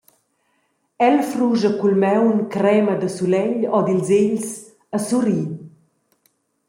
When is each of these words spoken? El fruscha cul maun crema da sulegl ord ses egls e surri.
El 1.07 1.17
fruscha 1.33 1.71
cul 1.79 1.93
maun 2.03 2.35
crema 2.55 2.93
da 3.01 3.09
sulegl 3.17 3.61
ord 3.77 3.89
ses 4.07 4.11
egls 4.21 4.47
e 4.95 4.99
surri. 5.07 5.41